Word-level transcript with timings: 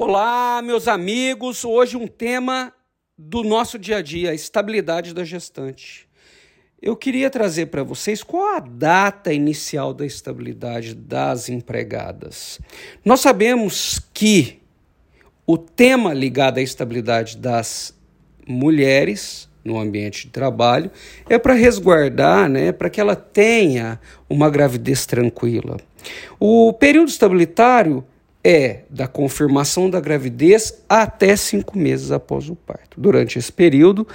Olá, 0.00 0.62
meus 0.62 0.86
amigos. 0.86 1.64
Hoje 1.64 1.96
um 1.96 2.06
tema 2.06 2.72
do 3.18 3.42
nosso 3.42 3.76
dia 3.76 3.96
a 3.96 4.00
dia, 4.00 4.30
a 4.30 4.34
estabilidade 4.34 5.12
da 5.12 5.24
gestante. 5.24 6.08
Eu 6.80 6.94
queria 6.94 7.28
trazer 7.28 7.66
para 7.66 7.82
vocês 7.82 8.22
qual 8.22 8.54
a 8.54 8.60
data 8.60 9.32
inicial 9.32 9.92
da 9.92 10.06
estabilidade 10.06 10.94
das 10.94 11.48
empregadas. 11.48 12.60
Nós 13.04 13.18
sabemos 13.18 14.00
que 14.14 14.60
o 15.44 15.58
tema 15.58 16.14
ligado 16.14 16.58
à 16.58 16.62
estabilidade 16.62 17.36
das 17.36 17.92
mulheres 18.46 19.48
no 19.64 19.80
ambiente 19.80 20.26
de 20.26 20.30
trabalho 20.30 20.92
é 21.28 21.40
para 21.40 21.54
resguardar, 21.54 22.48
né, 22.48 22.70
para 22.70 22.88
que 22.88 23.00
ela 23.00 23.16
tenha 23.16 24.00
uma 24.30 24.48
gravidez 24.48 25.06
tranquila. 25.06 25.76
O 26.38 26.72
período 26.72 27.08
estabilitário 27.08 28.06
é 28.50 28.84
da 28.88 29.06
confirmação 29.06 29.90
da 29.90 30.00
gravidez 30.00 30.82
até 30.88 31.36
cinco 31.36 31.76
meses 31.76 32.10
após 32.10 32.48
o 32.48 32.56
parto. 32.56 32.98
Durante 32.98 33.38
esse 33.38 33.52
período, 33.52 34.08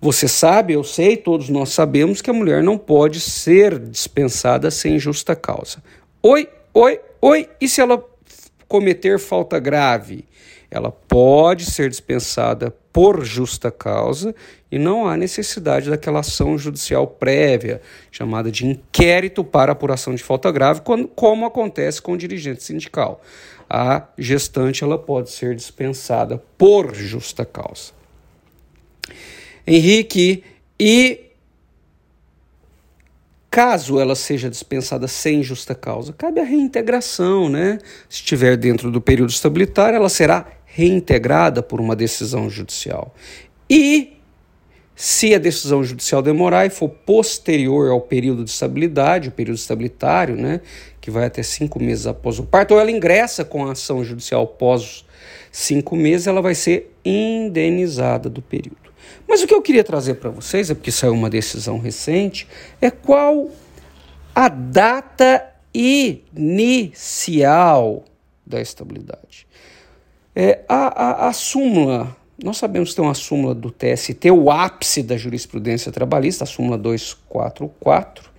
você 0.00 0.28
sabe, 0.28 0.74
eu 0.74 0.84
sei, 0.84 1.16
todos 1.16 1.48
nós 1.48 1.70
sabemos 1.70 2.22
que 2.22 2.30
a 2.30 2.32
mulher 2.32 2.62
não 2.62 2.78
pode 2.78 3.18
ser 3.18 3.80
dispensada 3.80 4.70
sem 4.70 4.96
justa 4.96 5.34
causa. 5.34 5.82
Oi, 6.22 6.48
oi, 6.72 7.00
oi, 7.20 7.48
e 7.60 7.68
se 7.68 7.80
ela 7.80 8.00
cometer 8.68 9.18
falta 9.18 9.58
grave? 9.58 10.24
Ela 10.70 10.90
pode 10.90 11.64
ser 11.64 11.90
dispensada 11.90 12.70
por 12.92 13.24
justa 13.24 13.70
causa 13.70 14.34
e 14.70 14.78
não 14.78 15.06
há 15.06 15.16
necessidade 15.16 15.90
daquela 15.90 16.20
ação 16.20 16.56
judicial 16.56 17.06
prévia, 17.06 17.80
chamada 18.10 18.50
de 18.50 18.66
inquérito 18.66 19.42
para 19.42 19.72
apuração 19.72 20.14
de 20.14 20.22
falta 20.22 20.50
grave, 20.52 20.82
como 21.14 21.46
acontece 21.46 22.00
com 22.00 22.12
o 22.12 22.18
dirigente 22.18 22.62
sindical 22.62 23.20
a 23.70 24.08
gestante 24.18 24.82
ela 24.82 24.98
pode 24.98 25.30
ser 25.30 25.54
dispensada 25.54 26.42
por 26.58 26.92
justa 26.92 27.44
causa. 27.44 27.92
Henrique, 29.64 30.42
e 30.78 31.30
caso 33.48 34.00
ela 34.00 34.16
seja 34.16 34.50
dispensada 34.50 35.06
sem 35.06 35.40
justa 35.44 35.72
causa, 35.72 36.12
cabe 36.12 36.40
a 36.40 36.44
reintegração, 36.44 37.48
né? 37.48 37.78
Se 38.08 38.16
estiver 38.16 38.56
dentro 38.56 38.90
do 38.90 39.00
período 39.00 39.30
estabilitário, 39.30 39.94
ela 39.94 40.08
será 40.08 40.46
reintegrada 40.72 41.62
por 41.62 41.80
uma 41.80 41.96
decisão 41.96 42.48
judicial. 42.48 43.14
E 43.68 44.16
se 44.94 45.34
a 45.34 45.38
decisão 45.38 45.82
judicial 45.82 46.20
demorar 46.20 46.66
e 46.66 46.70
for 46.70 46.88
posterior 46.88 47.90
ao 47.90 48.00
período 48.00 48.44
de 48.44 48.50
estabilidade, 48.50 49.30
o 49.30 49.32
período 49.32 49.56
estabilitário, 49.56 50.36
né, 50.36 50.60
que 51.00 51.10
vai 51.10 51.24
até 51.24 51.42
cinco 51.42 51.82
meses 51.82 52.06
após 52.06 52.38
o 52.38 52.44
parto, 52.44 52.74
ou 52.74 52.80
ela 52.80 52.90
ingressa 52.90 53.44
com 53.44 53.66
a 53.66 53.72
ação 53.72 54.04
judicial 54.04 54.42
após 54.42 55.04
cinco 55.50 55.96
meses, 55.96 56.26
ela 56.26 56.42
vai 56.42 56.54
ser 56.54 56.94
indenizada 57.04 58.28
do 58.28 58.42
período. 58.42 58.90
Mas 59.26 59.42
o 59.42 59.46
que 59.46 59.54
eu 59.54 59.62
queria 59.62 59.82
trazer 59.82 60.14
para 60.14 60.30
vocês, 60.30 60.70
é 60.70 60.74
porque 60.74 60.92
saiu 60.92 61.14
uma 61.14 61.30
decisão 61.30 61.78
recente, 61.78 62.46
é 62.80 62.90
qual 62.90 63.50
a 64.34 64.48
data 64.48 65.46
inicial 65.72 68.04
da 68.46 68.60
estabilidade. 68.60 69.48
É, 70.34 70.60
a, 70.68 71.24
a, 71.24 71.28
a 71.28 71.32
súmula, 71.32 72.16
nós 72.42 72.56
sabemos 72.56 72.90
que 72.90 72.96
tem 72.96 73.04
uma 73.04 73.14
súmula 73.14 73.54
do 73.54 73.70
TST, 73.70 74.30
o 74.30 74.50
ápice 74.50 75.02
da 75.02 75.16
jurisprudência 75.16 75.90
trabalhista, 75.90 76.44
a 76.44 76.46
súmula 76.46 76.78
244, 76.78 78.29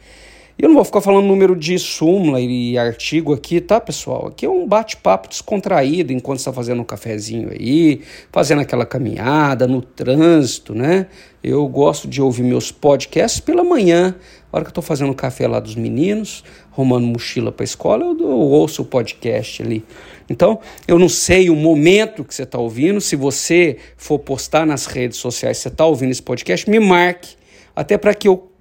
e 0.58 0.64
eu 0.64 0.70
não 0.70 0.76
vou 0.76 0.84
ficar 0.84 1.02
falando 1.02 1.26
número 1.26 1.56
de 1.56 1.80
súmula 1.80 2.40
e 2.40 2.78
artigo 2.78 3.34
aqui, 3.34 3.62
tá, 3.62 3.80
pessoal? 3.80 4.28
Aqui 4.28 4.46
é 4.46 4.50
um 4.50 4.68
bate-papo 4.68 5.30
descontraído 5.30 6.12
enquanto 6.12 6.40
está 6.40 6.52
fazendo 6.52 6.82
um 6.82 6.84
cafezinho 6.84 7.50
aí, 7.52 8.02
fazendo 8.32 8.62
aquela 8.62 8.86
caminhada 8.86 9.66
no 9.66 9.81
trânsito, 9.81 10.75
né? 10.75 11.08
Eu 11.44 11.68
gosto 11.68 12.08
de 12.08 12.22
ouvir 12.22 12.44
meus 12.44 12.72
podcasts 12.72 13.40
pela 13.40 13.64
manhã, 13.64 14.16
na 14.52 14.58
hora 14.58 14.64
que 14.64 14.68
eu 14.68 14.72
estou 14.72 14.84
fazendo 14.84 15.12
o 15.12 15.16
café 15.16 15.48
lá 15.48 15.59
dos 15.59 15.75
meninos, 15.75 16.44
arrumando 16.72 17.08
mochila 17.08 17.52
para 17.52 17.64
a 17.64 17.66
escola, 17.66 18.04
eu, 18.06 18.20
eu 18.20 18.30
ouço 18.30 18.81
o 18.81 18.86
podcast 18.86 19.64
ali. 19.64 19.84
Então, 20.30 20.59
eu 20.88 21.00
não 21.00 21.09
sei 21.09 21.50
o 21.50 21.56
momento 21.56 22.24
que 22.24 22.36
você 22.36 22.44
está 22.44 22.58
ouvindo. 22.58 23.02
Se 23.02 23.16
você 23.16 23.78
for 23.98 24.20
postar 24.20 24.66
nas 24.66 24.86
redes 24.86 25.18
sociais, 25.18 25.58
você 25.58 25.70
está 25.70 25.86
ouvindo 25.86 26.12
esse 26.12 26.22
podcast, 26.22 26.70
me 26.70 26.80
marque, 26.80 27.36
até 27.75 27.98
para 27.98 28.14
que 28.14 28.28
eu 28.28 28.52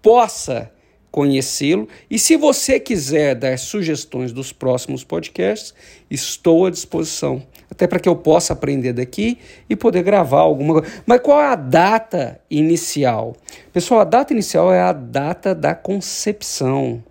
possa 0.00 0.70
conhecê-lo. 1.12 1.86
E 2.10 2.18
se 2.18 2.36
você 2.36 2.80
quiser 2.80 3.34
dar 3.34 3.58
sugestões 3.58 4.32
dos 4.32 4.50
próximos 4.50 5.04
podcasts, 5.04 5.74
estou 6.10 6.66
à 6.66 6.70
disposição. 6.70 7.42
Até 7.70 7.86
para 7.86 8.00
que 8.00 8.08
eu 8.08 8.16
possa 8.16 8.54
aprender 8.54 8.94
daqui 8.94 9.38
e 9.68 9.76
poder 9.76 10.02
gravar 10.02 10.40
alguma 10.40 10.80
coisa. 10.80 11.02
Mas 11.06 11.20
qual 11.20 11.40
é 11.40 11.46
a 11.46 11.54
data 11.54 12.40
inicial? 12.50 13.36
Pessoal, 13.72 14.00
a 14.00 14.04
data 14.04 14.32
inicial 14.32 14.72
é 14.72 14.80
a 14.80 14.92
data 14.92 15.54
da 15.54 15.74
concepção, 15.74 17.04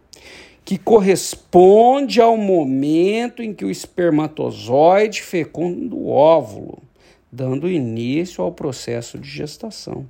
que 0.66 0.78
corresponde 0.78 2.19
ao 2.19 2.35
momento 2.35 3.44
em 3.44 3.53
que 3.53 3.66
o 3.66 3.72
espermatozoide 3.72 5.22
fecunda 5.22 5.95
o 5.95 6.09
óvulo, 6.09 6.81
dando 7.31 7.69
início 7.69 8.44
ao 8.44 8.51
processo 8.51 9.18
de 9.19 9.29
gestação. 9.29 10.06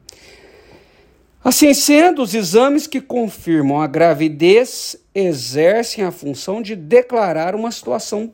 Assim 1.44 1.74
sendo, 1.74 2.22
os 2.22 2.36
exames 2.36 2.86
que 2.86 3.02
confirmam 3.02 3.82
a 3.82 3.88
gravidez 3.88 4.96
exercem 5.14 6.04
a 6.04 6.12
função 6.12 6.62
de 6.62 6.76
declarar 6.76 7.56
uma 7.56 7.72
situação 7.72 8.34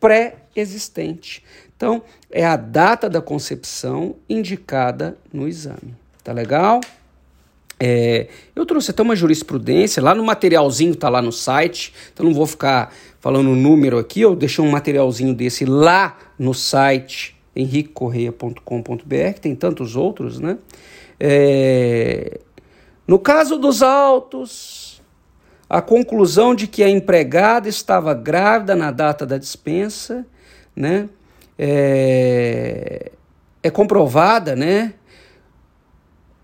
pré-existente. 0.00 1.44
Então, 1.76 2.02
é 2.30 2.44
a 2.44 2.56
data 2.56 3.08
da 3.08 3.20
concepção 3.20 4.16
indicada 4.28 5.16
no 5.32 5.46
exame. 5.46 5.94
Tá 6.24 6.32
legal? 6.32 6.80
É, 7.78 8.28
eu 8.54 8.66
trouxe 8.66 8.90
até 8.90 9.02
uma 9.02 9.16
jurisprudência, 9.16 10.02
lá 10.02 10.14
no 10.14 10.24
materialzinho, 10.24 10.94
tá 10.94 11.08
lá 11.08 11.20
no 11.20 11.32
site, 11.32 11.92
então 12.12 12.26
não 12.26 12.32
vou 12.32 12.46
ficar 12.46 12.94
falando 13.20 13.50
o 13.50 13.56
número 13.56 13.98
aqui, 13.98 14.20
eu 14.20 14.36
deixei 14.36 14.64
um 14.64 14.70
materialzinho 14.70 15.34
desse 15.34 15.64
lá 15.64 16.16
no 16.38 16.54
site 16.54 17.36
henriquecorreia.com.br, 17.54 19.38
tem 19.40 19.54
tantos 19.56 19.96
outros, 19.96 20.38
né? 20.38 20.58
É, 21.24 22.40
no 23.06 23.16
caso 23.16 23.56
dos 23.56 23.80
autos, 23.80 25.00
a 25.70 25.80
conclusão 25.80 26.52
de 26.52 26.66
que 26.66 26.82
a 26.82 26.90
empregada 26.90 27.68
estava 27.68 28.12
grávida 28.12 28.74
na 28.74 28.90
data 28.90 29.24
da 29.24 29.38
dispensa, 29.38 30.26
né, 30.74 31.08
é, 31.56 33.12
é 33.62 33.70
comprovada, 33.70 34.56
né, 34.56 34.94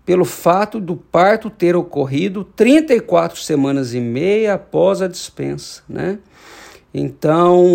pelo 0.05 0.23
fato 0.23 0.79
do 0.79 0.95
parto 0.95 1.49
ter 1.49 1.75
ocorrido 1.75 2.45
34 2.45 3.37
semanas 3.37 3.93
e 3.93 3.99
meia 3.99 4.53
após 4.53 5.01
a 5.01 5.09
dispensa, 5.09 5.83
né? 5.89 6.19
Então, 6.93 7.65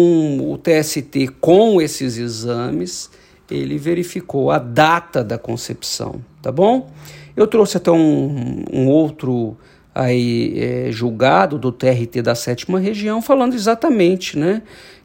o 0.50 0.56
TST 0.56 1.28
com 1.38 1.82
esses 1.82 2.16
exames, 2.16 3.10
ele 3.50 3.78
verificou 3.78 4.50
a 4.50 4.58
data 4.58 5.22
da 5.22 5.38
concepção, 5.38 6.24
tá 6.40 6.50
bom? 6.50 6.90
Eu 7.36 7.46
trouxe 7.46 7.76
até 7.76 7.90
um, 7.90 8.64
um 8.72 8.88
outro 8.88 9.56
aí 9.94 10.54
é, 10.56 10.90
julgado 10.90 11.58
do 11.58 11.70
TRT 11.70 12.22
da 12.22 12.34
sétima 12.34 12.80
região 12.80 13.22
falando 13.22 13.54
exatamente, 13.54 14.38
né, 14.38 14.62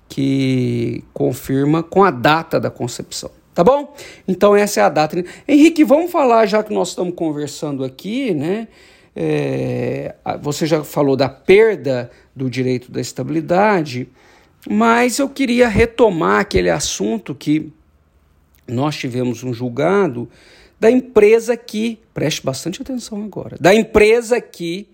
que 0.07 1.03
confirma 1.13 1.83
com 1.83 2.03
a 2.03 2.11
data 2.11 2.59
da 2.59 2.69
concepção. 2.71 3.31
Tá 3.53 3.63
bom? 3.63 3.93
Então 4.27 4.55
essa 4.55 4.79
é 4.79 4.83
a 4.83 4.89
data. 4.89 5.21
Henrique, 5.45 5.83
vamos 5.83 6.11
falar 6.11 6.45
já 6.45 6.63
que 6.63 6.73
nós 6.73 6.89
estamos 6.89 7.13
conversando 7.13 7.83
aqui, 7.83 8.33
né? 8.33 8.69
É, 9.13 10.15
você 10.41 10.65
já 10.65 10.81
falou 10.81 11.17
da 11.17 11.27
perda 11.27 12.09
do 12.33 12.49
direito 12.49 12.89
da 12.89 13.01
estabilidade, 13.01 14.07
mas 14.69 15.19
eu 15.19 15.27
queria 15.27 15.67
retomar 15.67 16.39
aquele 16.39 16.69
assunto 16.69 17.35
que 17.35 17.73
nós 18.69 18.95
tivemos 18.95 19.43
um 19.43 19.53
julgado 19.53 20.29
da 20.79 20.89
empresa 20.89 21.57
que, 21.57 21.99
preste 22.13 22.43
bastante 22.43 22.81
atenção 22.81 23.23
agora, 23.23 23.57
da 23.59 23.75
empresa 23.75 24.39
que 24.39 24.87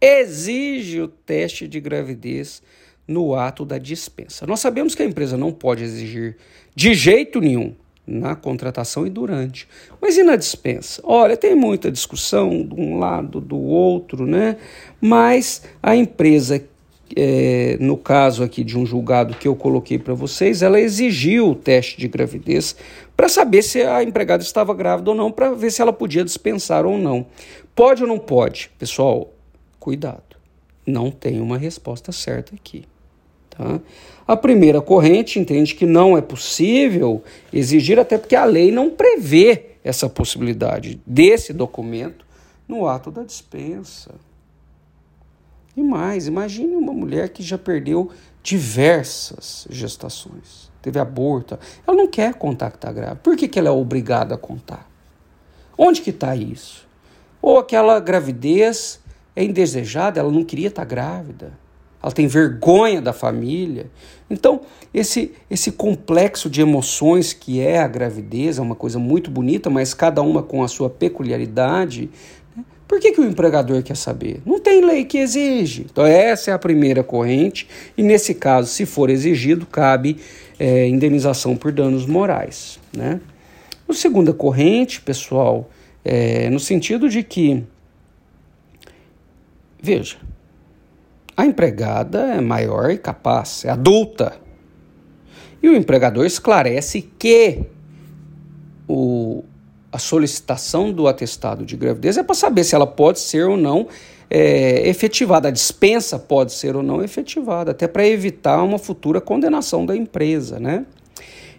exige 0.00 1.00
o 1.00 1.08
teste 1.08 1.68
de 1.68 1.80
gravidez 1.80 2.62
no 3.06 3.34
ato 3.34 3.64
da 3.64 3.78
dispensa. 3.78 4.46
Nós 4.46 4.60
sabemos 4.60 4.94
que 4.94 5.02
a 5.02 5.06
empresa 5.06 5.36
não 5.36 5.52
pode 5.52 5.84
exigir 5.84 6.36
de 6.74 6.94
jeito 6.94 7.40
nenhum 7.40 7.74
na 8.06 8.36
contratação 8.36 9.06
e 9.06 9.10
durante. 9.10 9.68
Mas 10.00 10.16
e 10.16 10.22
na 10.22 10.36
dispensa? 10.36 11.00
Olha, 11.04 11.36
tem 11.36 11.54
muita 11.54 11.90
discussão 11.90 12.64
de 12.64 12.74
um 12.74 12.98
lado, 12.98 13.40
do 13.40 13.58
outro, 13.58 14.26
né? 14.26 14.56
Mas 15.00 15.62
a 15.82 15.96
empresa 15.96 16.64
é, 17.14 17.76
no 17.78 17.96
caso 17.96 18.42
aqui 18.42 18.64
de 18.64 18.78
um 18.78 18.84
julgado 18.84 19.34
que 19.34 19.46
eu 19.46 19.54
coloquei 19.54 19.98
para 19.98 20.14
vocês, 20.14 20.62
ela 20.62 20.80
exigiu 20.80 21.50
o 21.50 21.54
teste 21.54 21.98
de 21.98 22.08
gravidez 22.08 22.74
para 23.16 23.28
saber 23.28 23.62
se 23.62 23.82
a 23.82 24.02
empregada 24.02 24.42
estava 24.42 24.74
grávida 24.74 25.10
ou 25.10 25.16
não, 25.16 25.30
para 25.30 25.52
ver 25.52 25.70
se 25.70 25.80
ela 25.80 25.92
podia 25.92 26.24
dispensar 26.24 26.84
ou 26.84 26.98
não. 26.98 27.26
Pode 27.74 28.02
ou 28.02 28.08
não 28.08 28.18
pode? 28.18 28.70
Pessoal, 28.78 29.32
cuidado. 29.78 30.22
Não 30.86 31.10
tem 31.10 31.40
uma 31.40 31.58
resposta 31.58 32.12
certa 32.12 32.54
aqui. 32.54 32.84
Tá? 33.50 33.80
A 34.26 34.36
primeira 34.36 34.80
corrente 34.80 35.38
entende 35.38 35.74
que 35.74 35.86
não 35.86 36.16
é 36.16 36.20
possível 36.20 37.22
exigir, 37.52 37.98
até 37.98 38.18
porque 38.18 38.36
a 38.36 38.44
lei 38.44 38.70
não 38.70 38.90
prevê 38.90 39.76
essa 39.82 40.08
possibilidade 40.08 41.00
desse 41.06 41.52
documento 41.52 42.26
no 42.66 42.86
ato 42.88 43.10
da 43.10 43.22
dispensa. 43.22 44.14
E 45.76 45.82
mais, 45.82 46.26
imagine 46.26 46.74
uma 46.74 46.92
mulher 46.92 47.28
que 47.28 47.42
já 47.42 47.58
perdeu 47.58 48.10
diversas 48.42 49.66
gestações, 49.68 50.70
teve 50.80 50.98
aborto, 50.98 51.58
ela 51.86 51.96
não 51.96 52.06
quer 52.06 52.34
contar 52.34 52.70
que 52.70 52.76
está 52.76 52.90
grávida. 52.90 53.20
Por 53.22 53.36
que, 53.36 53.46
que 53.46 53.58
ela 53.58 53.68
é 53.68 53.72
obrigada 53.72 54.34
a 54.34 54.38
contar? 54.38 54.88
Onde 55.76 56.00
que 56.00 56.10
está 56.10 56.34
isso? 56.34 56.88
Ou 57.42 57.58
aquela 57.58 58.00
gravidez 58.00 59.00
é 59.34 59.44
indesejada, 59.44 60.18
ela 60.18 60.32
não 60.32 60.44
queria 60.44 60.68
estar 60.68 60.82
tá 60.82 60.88
grávida 60.88 61.66
ela 62.06 62.12
tem 62.12 62.28
vergonha 62.28 63.02
da 63.02 63.12
família. 63.12 63.90
Então, 64.30 64.60
esse, 64.94 65.32
esse 65.50 65.72
complexo 65.72 66.48
de 66.48 66.60
emoções 66.60 67.32
que 67.32 67.60
é 67.60 67.80
a 67.80 67.88
gravidez 67.88 68.58
é 68.58 68.62
uma 68.62 68.76
coisa 68.76 68.96
muito 68.96 69.28
bonita, 69.28 69.68
mas 69.68 69.92
cada 69.92 70.22
uma 70.22 70.40
com 70.40 70.62
a 70.62 70.68
sua 70.68 70.88
peculiaridade. 70.88 72.08
Por 72.86 73.00
que, 73.00 73.12
que 73.12 73.20
o 73.20 73.24
empregador 73.24 73.82
quer 73.82 73.96
saber? 73.96 74.40
Não 74.46 74.60
tem 74.60 74.84
lei 74.84 75.04
que 75.04 75.18
exige. 75.18 75.86
Então, 75.90 76.06
essa 76.06 76.52
é 76.52 76.54
a 76.54 76.58
primeira 76.58 77.02
corrente, 77.02 77.68
e 77.96 78.02
nesse 78.02 78.34
caso, 78.34 78.68
se 78.68 78.86
for 78.86 79.10
exigido, 79.10 79.66
cabe 79.66 80.18
é, 80.58 80.86
indenização 80.86 81.56
por 81.56 81.72
danos 81.72 82.06
morais. 82.06 82.78
Né? 82.96 83.20
A 83.88 83.92
segunda 83.92 84.32
corrente, 84.32 85.00
pessoal, 85.00 85.68
é 86.04 86.48
no 86.48 86.60
sentido 86.60 87.08
de 87.08 87.24
que, 87.24 87.64
veja, 89.82 90.16
a 91.36 91.44
empregada 91.44 92.34
é 92.34 92.40
maior 92.40 92.90
e 92.90 92.98
capaz, 92.98 93.64
é 93.64 93.70
adulta. 93.70 94.34
E 95.60 95.68
o 95.68 95.76
empregador 95.76 96.24
esclarece 96.24 97.02
que 97.18 97.66
a 99.96 99.98
solicitação 99.98 100.92
do 100.92 101.08
atestado 101.08 101.64
de 101.64 101.74
gravidez 101.74 102.18
é 102.18 102.22
para 102.22 102.34
saber 102.34 102.64
se 102.64 102.74
ela 102.74 102.86
pode 102.86 103.18
ser 103.18 103.46
ou 103.46 103.56
não 103.56 103.88
é, 104.28 104.86
efetivada, 104.86 105.48
a 105.48 105.50
dispensa 105.50 106.18
pode 106.18 106.52
ser 106.52 106.76
ou 106.76 106.82
não 106.82 107.02
efetivada, 107.02 107.70
até 107.70 107.88
para 107.88 108.06
evitar 108.06 108.62
uma 108.62 108.78
futura 108.78 109.22
condenação 109.22 109.86
da 109.86 109.96
empresa, 109.96 110.60
né? 110.60 110.84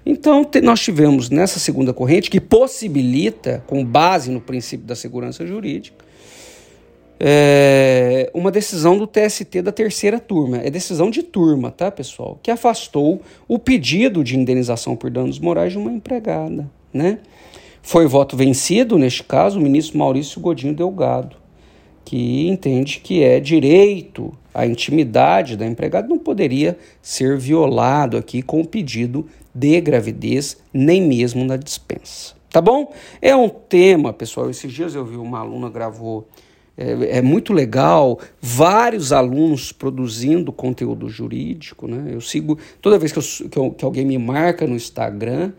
Então, 0.05 0.45
te, 0.45 0.61
nós 0.61 0.79
tivemos 0.81 1.31
nessa 1.31 1.59
segunda 1.59 1.91
corrente 1.93 2.29
que 2.29 2.39
possibilita, 2.39 3.63
com 3.65 3.83
base 3.83 4.29
no 4.29 4.39
princípio 4.39 4.85
da 4.85 4.95
segurança 4.95 5.45
jurídica, 5.45 6.05
é, 7.19 8.29
uma 8.35 8.51
decisão 8.51 8.99
do 8.99 9.07
TST 9.07 9.63
da 9.63 9.71
terceira 9.71 10.19
turma. 10.19 10.57
É 10.57 10.69
decisão 10.69 11.09
de 11.09 11.23
turma, 11.23 11.71
tá, 11.71 11.89
pessoal? 11.89 12.39
Que 12.43 12.51
afastou 12.51 13.19
o 13.47 13.57
pedido 13.57 14.23
de 14.23 14.37
indenização 14.37 14.95
por 14.95 15.09
danos 15.09 15.39
morais 15.39 15.71
de 15.71 15.79
uma 15.79 15.91
empregada, 15.91 16.69
né? 16.93 17.17
Foi 17.87 18.05
voto 18.05 18.35
vencido, 18.35 18.97
neste 18.97 19.23
caso, 19.23 19.57
o 19.57 19.61
ministro 19.61 19.97
Maurício 19.97 20.41
Godinho 20.41 20.73
Delgado, 20.73 21.37
que 22.03 22.45
entende 22.45 22.99
que 22.99 23.23
é 23.23 23.39
direito 23.39 24.33
à 24.53 24.67
intimidade 24.67 25.55
da 25.55 25.65
empregada, 25.65 26.05
não 26.05 26.19
poderia 26.19 26.77
ser 27.01 27.37
violado 27.37 28.17
aqui 28.17 28.41
com 28.41 28.59
o 28.59 28.67
pedido 28.67 29.25
de 29.55 29.79
gravidez, 29.79 30.57
nem 30.73 31.01
mesmo 31.01 31.45
na 31.45 31.55
dispensa. 31.55 32.35
Tá 32.49 32.59
bom? 32.59 32.91
É 33.21 33.33
um 33.33 33.47
tema, 33.47 34.11
pessoal. 34.11 34.49
Esses 34.49 34.73
dias 34.73 34.93
eu 34.93 35.05
vi 35.05 35.15
uma 35.15 35.39
aluna 35.39 35.69
gravou 35.69 36.27
é, 36.77 37.19
é, 37.19 37.21
muito 37.21 37.53
legal, 37.53 38.19
vários 38.41 39.13
alunos 39.13 39.71
produzindo 39.71 40.51
conteúdo 40.51 41.07
jurídico. 41.07 41.87
Né? 41.87 42.13
Eu 42.13 42.19
sigo, 42.19 42.59
toda 42.81 42.99
vez 42.99 43.13
que, 43.13 43.19
eu, 43.19 43.49
que, 43.49 43.57
eu, 43.57 43.71
que, 43.71 43.85
alguém 43.85 44.03
me 44.03 44.17
marca 44.17 44.67
no 44.67 44.75
Instagram, 44.75 45.53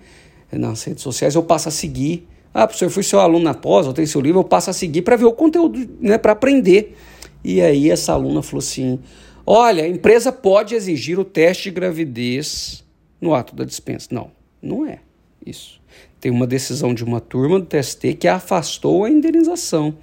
nas 0.53 0.83
redes 0.85 1.03
sociais, 1.03 1.35
eu 1.35 1.43
passo 1.43 1.69
a 1.69 1.73
seguir. 1.73 2.27
Ah, 2.55 2.67
professor, 2.67 2.87
eu 2.87 2.91
fui 2.91 3.03
seu 3.03 3.21
aluno 3.21 3.45
na 3.45 3.55
pós, 3.55 3.87
eu 3.87 3.93
tenho 3.93 4.09
seu 4.09 4.21
livro, 4.21 4.41
eu 4.41 4.45
passo 4.45 4.71
a 4.71 4.73
seguir 4.73 5.03
para 5.03 5.17
ver 5.17 5.27
o 5.27 5.33
conteúdo, 5.33 5.89
né, 6.01 6.17
para 6.17 6.33
aprender. 6.33 6.97
E 7.45 7.61
aí 7.61 7.91
essa 7.91 8.13
aluna 8.13 8.43
falou 8.43 8.61
assim: 8.61 8.99
olha, 9.47 9.85
a 9.85 9.89
empresa 9.89 10.33
pode 10.33 10.75
exigir 10.75 11.19
o 11.19 11.25
teste 11.25 11.65
de 11.65 11.71
gravidez 11.73 12.85
no 13.21 13.35
ato 13.35 13.55
da 13.55 13.65
dispensa. 13.65 14.09
Não, 14.11 14.31
não 14.63 14.87
é 14.87 15.01
isso. 15.45 15.79
Tem 16.21 16.33
uma 16.33 16.47
decisão 16.47 16.93
de 16.93 17.05
uma 17.05 17.21
turma 17.21 17.61
do 17.61 17.67
TST 17.67 18.15
que 18.15 18.27
afastou 18.27 19.05
a 19.05 19.11
indenização. 19.11 19.95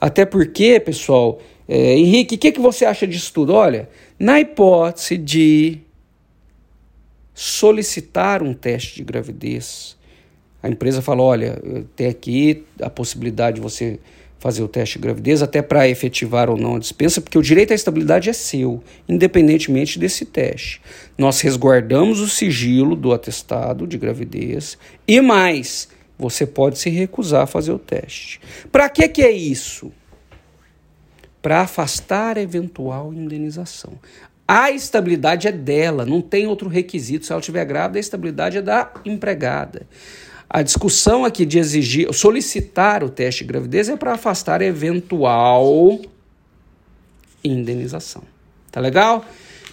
Até 0.00 0.24
porque, 0.24 0.80
pessoal, 0.80 1.40
é, 1.68 1.94
Henrique, 1.94 2.36
o 2.36 2.38
que, 2.38 2.52
que 2.52 2.60
você 2.60 2.86
acha 2.86 3.06
disso 3.06 3.32
tudo? 3.34 3.52
Olha, 3.52 3.88
na 4.18 4.40
hipótese 4.40 5.18
de 5.18 5.78
solicitar 7.40 8.42
um 8.42 8.52
teste 8.52 8.96
de 8.96 9.04
gravidez, 9.04 9.96
a 10.60 10.68
empresa 10.68 11.00
fala: 11.00 11.22
olha, 11.22 11.62
tem 11.94 12.08
aqui 12.08 12.64
a 12.82 12.90
possibilidade 12.90 13.56
de 13.56 13.60
você 13.60 14.00
fazer 14.40 14.60
o 14.62 14.66
teste 14.66 14.98
de 14.98 15.02
gravidez, 15.02 15.40
até 15.40 15.62
para 15.62 15.88
efetivar 15.88 16.50
ou 16.50 16.56
não 16.56 16.74
a 16.74 16.78
dispensa, 16.80 17.20
porque 17.20 17.38
o 17.38 17.42
direito 17.42 17.70
à 17.70 17.76
estabilidade 17.76 18.28
é 18.28 18.32
seu, 18.32 18.82
independentemente 19.08 20.00
desse 20.00 20.24
teste. 20.24 20.80
Nós 21.16 21.40
resguardamos 21.40 22.20
o 22.20 22.28
sigilo 22.28 22.96
do 22.96 23.12
atestado 23.12 23.86
de 23.86 23.96
gravidez 23.96 24.76
e 25.06 25.20
mais, 25.20 25.88
você 26.18 26.44
pode 26.44 26.76
se 26.78 26.90
recusar 26.90 27.42
a 27.42 27.46
fazer 27.46 27.70
o 27.70 27.78
teste. 27.78 28.40
Para 28.72 28.88
que, 28.88 29.08
que 29.08 29.22
é 29.22 29.30
isso? 29.30 29.92
Para 31.40 31.60
afastar 31.60 32.36
eventual 32.36 33.14
indenização. 33.14 33.92
A 34.50 34.70
estabilidade 34.70 35.46
é 35.46 35.52
dela, 35.52 36.06
não 36.06 36.22
tem 36.22 36.46
outro 36.46 36.70
requisito. 36.70 37.26
Se 37.26 37.32
ela 37.32 37.40
estiver 37.40 37.66
grávida, 37.66 37.98
a 37.98 38.00
estabilidade 38.00 38.56
é 38.56 38.62
da 38.62 38.90
empregada. 39.04 39.86
A 40.48 40.62
discussão 40.62 41.26
aqui 41.26 41.44
de 41.44 41.58
exigir, 41.58 42.10
solicitar 42.14 43.04
o 43.04 43.10
teste 43.10 43.44
de 43.44 43.48
gravidez 43.48 43.90
é 43.90 43.96
para 43.96 44.14
afastar 44.14 44.62
eventual 44.62 46.00
indenização. 47.44 48.22
Tá 48.72 48.80
legal? 48.80 49.24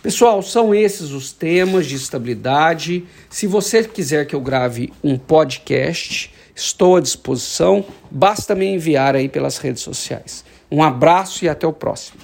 Pessoal, 0.03 0.41
são 0.43 0.75
esses 0.75 1.11
os 1.11 1.31
temas 1.31 1.87
de 1.87 1.95
estabilidade. 1.95 3.05
Se 3.29 3.47
você 3.47 3.83
quiser 3.83 4.25
que 4.25 4.35
eu 4.35 4.41
grave 4.41 4.93
um 5.03 5.17
podcast, 5.17 6.31
estou 6.53 6.97
à 6.97 7.01
disposição. 7.01 7.83
Basta 8.11 8.53
me 8.53 8.65
enviar 8.65 9.15
aí 9.15 9.27
pelas 9.27 9.57
redes 9.57 9.81
sociais. 9.81 10.45
Um 10.69 10.83
abraço 10.83 11.43
e 11.43 11.49
até 11.49 11.65
o 11.65 11.73
próximo. 11.73 12.19